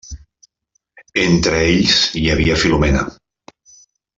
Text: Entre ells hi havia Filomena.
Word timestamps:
Entre 1.25 1.59
ells 1.73 1.99
hi 2.23 2.25
havia 2.37 2.59
Filomena. 2.65 3.05